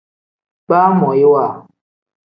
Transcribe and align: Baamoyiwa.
Baamoyiwa. 0.69 1.45